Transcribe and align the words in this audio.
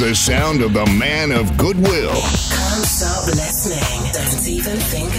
the 0.00 0.14
sound 0.14 0.62
of 0.62 0.72
the 0.72 0.86
man 0.98 1.30
of 1.30 1.58
goodwill. 1.58 2.14
Stop 2.14 3.26
listening. 3.26 4.12
Don't 4.14 4.48
even 4.48 4.78
think 4.78 5.09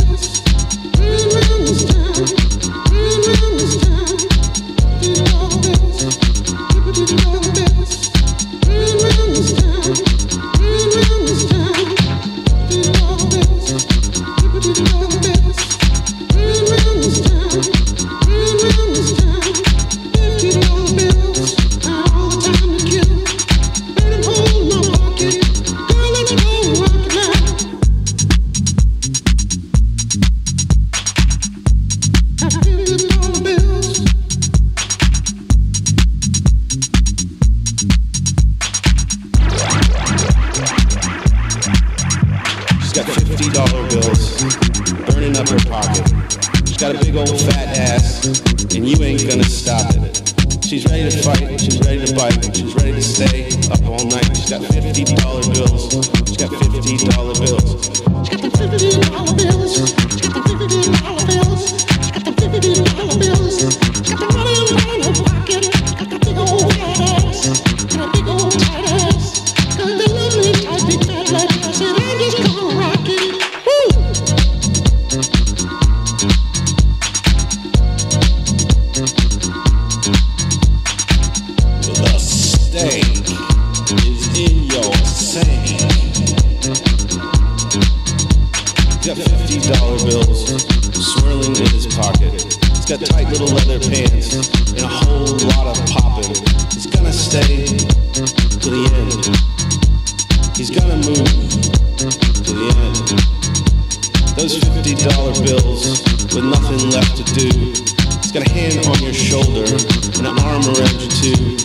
an 110.13 110.25
armor 110.27 110.71
up 110.71 110.97
too. 111.09 111.57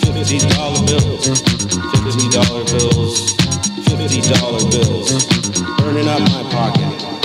Fifty 0.00 0.38
dollar 0.38 0.84
bills, 0.86 1.26
fifty 2.02 2.28
dollar 2.28 2.64
bills, 2.64 3.34
fifty 3.86 4.20
dollar 4.22 4.62
bills, 4.70 5.26
burning 5.78 6.08
up 6.08 6.20
my 6.20 6.42
pocket. 6.50 7.17